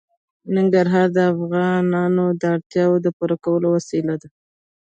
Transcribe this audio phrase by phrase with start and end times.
[0.55, 4.27] ننګرهار د افغانانو د اړتیاوو د پوره کولو وسیله ده.